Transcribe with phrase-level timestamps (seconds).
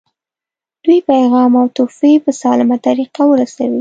[0.83, 3.69] دوی پیغام او تحفې په سالمه طریقه ورسوي.